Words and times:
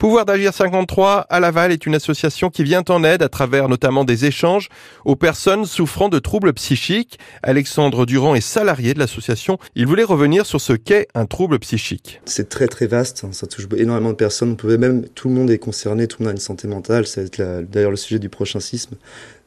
Pouvoir 0.00 0.24
d'agir 0.24 0.54
53 0.54 1.26
à 1.28 1.40
Laval 1.40 1.72
est 1.72 1.84
une 1.84 1.94
association 1.94 2.48
qui 2.48 2.64
vient 2.64 2.82
en 2.88 3.04
aide 3.04 3.22
à 3.22 3.28
travers 3.28 3.68
notamment 3.68 4.06
des 4.06 4.24
échanges 4.24 4.70
aux 5.04 5.14
personnes 5.14 5.66
souffrant 5.66 6.08
de 6.08 6.18
troubles 6.18 6.54
psychiques. 6.54 7.18
Alexandre 7.42 8.06
Durand 8.06 8.34
est 8.34 8.40
salarié 8.40 8.94
de 8.94 8.98
l'association. 8.98 9.58
Il 9.74 9.86
voulait 9.86 10.02
revenir 10.02 10.46
sur 10.46 10.58
ce 10.58 10.72
qu'est 10.72 11.06
un 11.14 11.26
trouble 11.26 11.58
psychique. 11.58 12.22
C'est 12.24 12.48
très 12.48 12.66
très 12.66 12.86
vaste, 12.86 13.24
hein. 13.24 13.32
ça 13.32 13.46
touche 13.46 13.66
énormément 13.76 14.08
de 14.08 14.14
personnes. 14.14 14.52
On 14.52 14.56
pouvait 14.56 14.78
même, 14.78 15.06
tout 15.14 15.28
le 15.28 15.34
monde 15.34 15.50
est 15.50 15.58
concerné, 15.58 16.06
tout 16.06 16.16
le 16.20 16.24
monde 16.24 16.30
a 16.30 16.34
une 16.34 16.40
santé 16.40 16.66
mentale. 16.66 17.06
C'est 17.06 17.38
d'ailleurs 17.70 17.90
le 17.90 17.98
sujet 17.98 18.18
du 18.18 18.30
prochain 18.30 18.58
sisme 18.58 18.96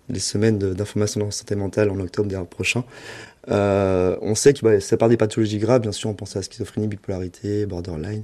les 0.10 0.20
semaines 0.20 0.58
d'information 0.58 1.24
la 1.24 1.32
santé 1.32 1.56
mentale 1.56 1.90
en 1.90 2.00
octobre 2.00 2.46
prochain. 2.46 2.84
Euh, 3.50 4.16
on 4.22 4.36
sait 4.36 4.54
que 4.54 4.62
bah, 4.62 4.80
ça 4.80 4.96
part 4.96 5.10
des 5.10 5.18
pathologies 5.18 5.58
graves, 5.58 5.82
bien 5.82 5.92
sûr, 5.92 6.10
on 6.10 6.14
pense 6.14 6.36
à 6.36 6.40
la 6.40 6.44
schizophrénie, 6.44 6.88
bipolarité, 6.88 7.66
borderline, 7.66 8.24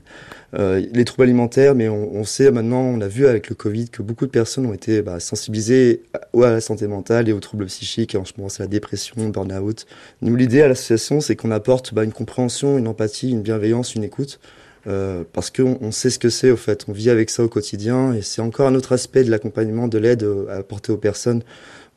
euh, 0.54 0.86
les 0.94 1.04
troubles 1.04 1.24
alimentaires, 1.24 1.76
mais 1.76 1.90
on, 1.90 2.24
sait 2.24 2.52
maintenant, 2.52 2.82
on 2.82 3.02
a 3.02 3.08
vu 3.08 3.28
avec 3.28 3.50
le 3.50 3.56
Covid 3.56 3.90
que 3.90 4.02
beaucoup 4.02 4.26
de 4.26 4.32
personnes 4.32 4.66
ont 4.66 4.74
été 4.74 5.02
bah, 5.02 5.20
sensibilisées 5.20 6.04
à, 6.14 6.52
la 6.52 6.62
santé 6.62 6.88
mentale 6.88 7.28
et 7.28 7.34
aux 7.34 7.42
troubles 7.42 7.66
psychiques, 7.66 8.16
et 8.16 8.18
en 8.18 8.24
ce 8.24 8.34
moment 8.38 8.50
c'est 8.50 8.64
la 8.64 8.68
dépression, 8.68 9.28
burn-out. 9.28 9.86
Nous, 10.22 10.36
l'idée 10.36 10.62
à 10.62 10.70
l'association, 10.70 11.20
c'est 11.20 11.36
qu'on 11.36 11.52
apporte 11.52 11.94
bah, 11.94 12.06
une 12.06 12.14
compréhension, 12.14 12.78
une 12.78 12.88
empathie, 12.88 13.32
une 13.32 13.42
bienveillance, 13.42 13.96
une 13.96 14.06
écoute, 14.06 14.40
euh, 14.88 15.24
parce 15.34 15.50
qu'on 15.50 15.78
on 15.82 15.92
sait 15.92 16.10
ce 16.10 16.20
que 16.20 16.30
c'est 16.30 16.52
au 16.52 16.58
fait, 16.58 16.86
on 16.88 16.94
vit 16.94 17.10
avec 17.10 17.30
ça 17.30 17.44
au 17.44 17.50
quotidien 17.50 18.14
et 18.14 18.22
c'est 18.22 18.42
encore 18.42 18.68
un 18.68 18.76
autre 18.76 18.94
aspect 18.94 19.24
de 19.24 19.32
l'accompagnement, 19.32 19.88
de 19.88 19.98
l'aide 19.98 20.24
euh, 20.24 20.48
à 20.50 20.58
apporter 20.58 20.92
aux 20.92 20.98
personnes. 20.98 21.44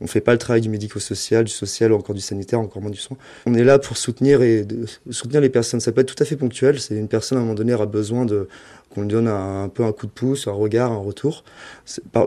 On 0.00 0.08
fait 0.08 0.20
pas 0.20 0.32
le 0.32 0.38
travail 0.38 0.60
du 0.60 0.68
médico-social, 0.68 1.44
du 1.44 1.52
social 1.52 1.92
ou 1.92 1.96
encore 1.96 2.14
du 2.14 2.20
sanitaire, 2.20 2.58
encore 2.58 2.82
moins 2.82 2.90
du 2.90 2.98
soin. 2.98 3.16
On 3.46 3.54
est 3.54 3.62
là 3.62 3.78
pour 3.78 3.96
soutenir 3.96 4.42
et 4.42 4.66
soutenir 5.10 5.40
les 5.40 5.48
personnes. 5.48 5.78
Ça 5.78 5.92
peut 5.92 6.00
être 6.00 6.12
tout 6.12 6.20
à 6.20 6.26
fait 6.26 6.34
ponctuel. 6.34 6.80
C'est 6.80 6.96
une 6.96 7.06
personne 7.06 7.38
à 7.38 7.40
un 7.40 7.44
moment 7.44 7.54
donné 7.54 7.72
aura 7.72 7.86
besoin 7.86 8.24
de 8.24 8.48
qu'on 8.90 9.02
lui 9.02 9.08
donne 9.08 9.28
un, 9.28 9.68
peu 9.68 9.84
un 9.84 9.92
coup 9.92 10.06
de 10.06 10.12
pouce, 10.12 10.48
un 10.48 10.52
regard, 10.52 10.90
un 10.90 10.98
retour. 10.98 11.44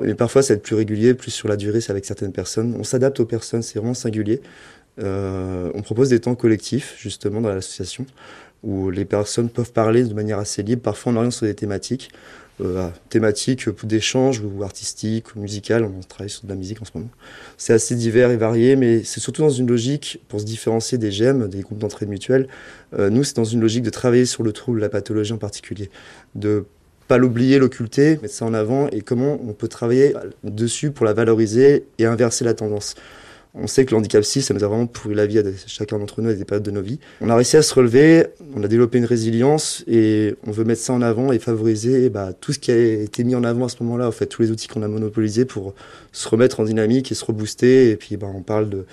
mais 0.02 0.16
parfois, 0.16 0.42
ça 0.42 0.54
va 0.54 0.58
être 0.58 0.64
plus 0.64 0.76
régulier, 0.76 1.14
plus 1.14 1.32
sur 1.32 1.48
la 1.48 1.58
durée, 1.58 1.82
c'est 1.82 1.92
avec 1.92 2.06
certaines 2.06 2.32
personnes. 2.32 2.76
On 2.80 2.84
s'adapte 2.84 3.20
aux 3.20 3.26
personnes, 3.26 3.62
c'est 3.62 3.78
vraiment 3.78 3.94
singulier. 3.94 4.42
Euh, 5.00 5.70
on 5.76 5.82
propose 5.82 6.10
des 6.10 6.20
temps 6.22 6.36
collectifs 6.36 6.96
justement 6.98 7.42
dans 7.42 7.50
l'association 7.50 8.06
où 8.66 8.90
les 8.90 9.06
personnes 9.06 9.50
peuvent 9.50 9.72
parler 9.72 10.04
de 10.04 10.14
manière 10.14 10.40
assez 10.40 10.64
libre. 10.64 10.82
Parfois, 10.82 11.14
on 11.14 11.16
oriente 11.16 11.34
sur 11.34 11.46
des 11.46 11.54
thématiques, 11.54 12.10
euh, 12.62 12.90
thématiques 13.10 13.70
d'échange 13.86 14.42
ou 14.42 14.64
artistiques 14.64 15.36
ou 15.36 15.40
musicales. 15.40 15.84
On 15.84 16.02
travaille 16.02 16.32
sur 16.32 16.44
de 16.44 16.50
la 16.50 16.56
musique 16.56 16.82
en 16.82 16.86
ce 16.86 16.92
moment. 16.96 17.10
C'est 17.58 17.74
assez 17.74 17.96
divers 17.96 18.32
et 18.32 18.38
varié, 18.38 18.76
mais 18.76 19.04
c'est 19.04 19.20
surtout 19.20 19.44
dans 19.44 19.50
une 19.50 19.68
logique 19.68 20.20
pour 20.28 20.40
se 20.40 20.46
différencier 20.46 20.98
des 20.98 21.12
GEM, 21.12 21.48
des 21.48 21.62
groupes 21.62 21.78
d'entraide 21.78 22.10
mutuelle. 22.10 22.48
Euh, 22.98 23.10
nous, 23.10 23.24
c'est 23.24 23.36
dans 23.36 23.46
une 23.46 23.62
logique 23.62 23.84
de 23.84 23.92
travailler 23.92 24.26
sur 24.26 24.42
le 24.42 24.52
trouble, 24.52 24.80
la 24.80 24.90
pathologie 24.90 25.34
en 25.34 25.38
particulier, 25.38 25.92
de 26.34 26.66
pas 27.08 27.20
l'oublier, 27.20 27.60
l'occulter, 27.60 28.18
mettre 28.24 28.34
ça 28.34 28.46
en 28.46 28.54
avant 28.56 28.88
et 28.90 29.02
comment 29.02 29.40
on 29.48 29.54
peut 29.54 29.68
travailler 29.68 30.16
dessus 30.44 30.90
pour 30.90 31.06
la 31.06 31.14
valoriser 31.14 31.86
et 32.00 32.06
inverser 32.06 32.44
la 32.46 32.56
tendance. 32.56 32.96
On 33.58 33.68
sait 33.68 33.86
que 33.86 33.92
le 33.92 33.98
handicap 33.98 34.22
psy, 34.22 34.42
ça 34.42 34.54
nous 34.54 34.64
a 34.64 34.68
vraiment 34.68 34.86
pourri 34.86 35.16
la 35.16 35.26
vie 35.26 35.40
à 35.40 35.44
chacun 35.66 35.98
d'entre 35.98 36.22
nous 36.22 36.30
à 36.30 36.34
des 36.34 36.44
périodes 36.44 36.64
de 36.64 36.72
nos 36.72 36.82
vies. 36.82 37.00
On 37.22 37.30
a 37.30 37.36
réussi 37.36 37.56
à 37.56 37.62
se 37.62 37.74
relever, 37.74 38.26
on 38.56 38.64
a 38.64 38.68
développé 38.68 38.98
une 38.98 39.06
résilience 39.06 39.84
et 39.88 40.36
on 40.46 40.52
veut 40.52 40.66
mettre 40.66 40.82
ça 40.82 40.94
en 40.94 41.02
avant 41.02 41.32
et 41.32 41.40
favoriser 41.40 42.10
bah, 42.10 42.34
tout 42.34 42.52
ce 42.52 42.60
qui 42.60 42.72
a 42.72 42.78
été 42.78 43.24
mis 43.24 43.34
en 43.34 43.44
avant 43.44 43.66
à 43.66 43.70
ce 43.70 43.82
moment-là, 43.84 44.08
en 44.08 44.12
fait, 44.12 44.26
tous 44.26 44.42
les 44.42 44.52
outils 44.52 44.68
qu'on 44.68 44.84
a 44.84 44.88
monopolisés 44.88 45.46
pour 45.46 45.74
se 46.12 46.28
remettre 46.28 46.60
en 46.60 46.66
dynamique 46.66 47.12
et 47.12 47.16
se 47.16 47.24
rebooster. 47.24 47.92
Et 47.92 47.96
puis, 47.96 48.18
bah, 48.18 48.28
on 48.34 48.42
parle 48.42 48.70
de 48.70 48.86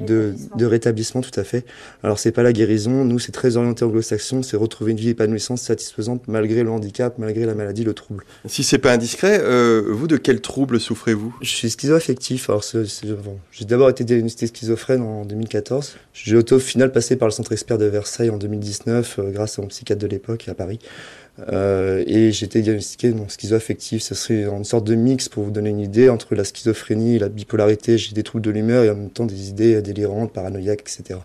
de, 0.00 0.34
de, 0.56 0.66
rétablissement, 0.66 1.20
tout 1.20 1.38
à 1.38 1.44
fait. 1.44 1.64
Alors, 2.02 2.18
c'est 2.18 2.32
pas 2.32 2.42
la 2.42 2.52
guérison. 2.52 3.04
Nous, 3.04 3.18
c'est 3.18 3.32
très 3.32 3.56
orienté 3.56 3.84
anglo-saxon. 3.84 4.42
C'est 4.42 4.56
retrouver 4.56 4.92
une 4.92 4.98
vie 4.98 5.10
épanouissante, 5.10 5.58
satisfaisante, 5.58 6.22
malgré 6.28 6.62
le 6.62 6.70
handicap, 6.70 7.18
malgré 7.18 7.46
la 7.46 7.54
maladie, 7.54 7.84
le 7.84 7.94
trouble. 7.94 8.24
Si 8.46 8.64
c'est 8.64 8.78
pas 8.78 8.92
indiscret, 8.92 9.40
euh, 9.42 9.82
vous, 9.88 10.06
de 10.06 10.16
quel 10.16 10.40
trouble 10.40 10.80
souffrez-vous? 10.80 11.34
Je 11.42 11.48
suis 11.50 11.70
schizoaffectif. 11.70 12.50
Alors, 12.50 12.64
j'ai 13.52 13.64
d'abord 13.64 13.90
été 13.90 14.04
diagnostiqué 14.04 14.46
schizophrène 14.46 15.02
en 15.02 15.24
2014. 15.24 15.96
J'ai 16.12 16.36
au 16.36 16.58
final 16.58 16.92
passé 16.92 17.16
par 17.16 17.28
le 17.28 17.32
centre 17.32 17.52
expert 17.52 17.78
de 17.78 17.86
Versailles 17.86 18.30
en 18.30 18.36
2019, 18.36 19.18
euh, 19.18 19.30
grâce 19.30 19.58
à 19.58 19.62
mon 19.62 19.68
psychiatre 19.68 20.00
de 20.00 20.06
l'époque 20.06 20.48
à 20.48 20.54
Paris. 20.54 20.78
Euh, 21.52 22.02
et 22.06 22.32
j'ai 22.32 22.46
été 22.46 22.62
diagnostiqué 22.62 23.10
mon 23.12 23.28
schizoaffectif. 23.28 24.02
Ce 24.02 24.14
serait 24.14 24.44
une 24.44 24.64
sorte 24.64 24.84
de 24.84 24.94
mix 24.94 25.28
pour 25.28 25.44
vous 25.44 25.50
donner 25.50 25.70
une 25.70 25.80
idée 25.80 26.08
entre 26.08 26.34
la 26.34 26.44
schizophrénie 26.44 27.16
et 27.16 27.18
la 27.18 27.28
bipolarité. 27.28 27.98
J'ai 27.98 28.14
des 28.14 28.22
troubles 28.22 28.44
de 28.44 28.50
l'humeur 28.50 28.84
et 28.84 28.90
en 28.90 28.96
même 28.96 29.10
temps 29.10 29.26
des 29.26 29.48
idées 29.48 29.76
délirantes, 29.92 30.32
paranoïaques, 30.32 30.82
etc. 30.82 31.20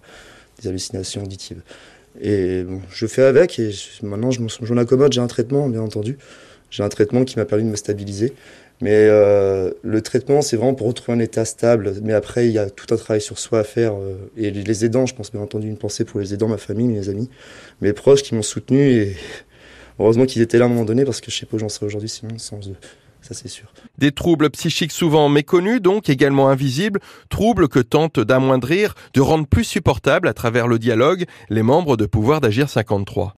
Des 0.62 0.70
hallucinations 0.70 1.24
auditives. 1.24 1.62
Et 2.22 2.64
bon, 2.64 2.82
je 2.92 3.08
fais 3.08 3.24
avec 3.24 3.58
et 3.60 3.72
maintenant 4.02 4.32
je 4.32 4.42
m'en 4.42 4.78
accommode. 4.78 5.14
J'ai 5.14 5.22
un 5.22 5.28
traitement, 5.28 5.68
bien 5.70 5.82
entendu. 5.82 6.18
J'ai 6.70 6.84
un 6.84 6.90
traitement 6.90 7.24
qui 7.24 7.38
m'a 7.38 7.46
permis 7.46 7.64
de 7.64 7.70
me 7.70 7.76
stabiliser. 7.76 8.34
Mais 8.82 9.08
euh, 9.10 9.72
le 9.82 10.02
traitement, 10.02 10.42
c'est 10.42 10.58
vraiment 10.58 10.74
pour 10.74 10.88
retrouver 10.88 11.18
un 11.18 11.22
état 11.22 11.46
stable. 11.46 11.94
Mais 12.02 12.14
après, 12.14 12.48
il 12.48 12.52
y 12.52 12.58
a 12.58 12.70
tout 12.70 12.94
un 12.94 12.98
travail 12.98 13.22
sur 13.22 13.40
soi 13.40 13.60
à 13.60 13.64
faire. 13.64 13.94
Euh, 13.94 14.16
et 14.36 14.52
les 14.52 14.86
aidants, 14.86 15.06
je 15.06 15.16
pense 15.16 15.32
bien 15.32 15.42
entendu 15.42 15.68
une 15.68 15.78
pensée 15.78 16.04
pour 16.04 16.20
les 16.20 16.34
aidants, 16.34 16.48
ma 16.48 16.58
famille, 16.58 16.88
mes 16.88 17.10
amis, 17.10 17.30
mes 17.82 17.94
proches 17.94 18.24
qui 18.24 18.36
m'ont 18.36 18.42
soutenu. 18.42 18.92
Et 18.92 19.16
heureusement 20.00 20.26
qu'ils 20.26 20.42
étaient 20.42 20.58
là 20.58 20.66
à 20.66 20.68
un 20.68 20.72
moment 20.72 20.86
donné 20.86 21.06
parce 21.06 21.22
que 21.22 21.32
je 21.32 21.38
sais 21.38 21.46
pas 21.46 21.56
où 21.56 21.60
j'en 21.60 21.70
serais 21.70 21.86
aujourd'hui 21.86 22.10
sinon 22.10 22.38
sans 22.38 22.68
eux. 22.68 22.76
Des 23.98 24.12
troubles 24.12 24.50
psychiques 24.50 24.92
souvent 24.92 25.30
méconnus, 25.30 25.82
donc 25.82 26.10
également 26.10 26.50
invisibles, 26.50 27.00
troubles 27.30 27.70
que 27.70 27.80
tentent 27.80 28.20
d'amoindrir, 28.20 28.96
de 29.14 29.22
rendre 29.22 29.48
plus 29.48 29.64
supportables 29.64 30.28
à 30.28 30.34
travers 30.34 30.68
le 30.68 30.80
dialogue 30.80 31.26
les 31.50 31.64
membres 31.64 31.98
de 31.98 32.06
Pouvoir 32.06 32.42
d'agir 32.42 32.70
53. 32.70 33.32